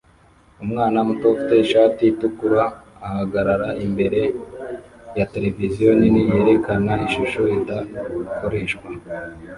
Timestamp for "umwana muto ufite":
0.63-1.53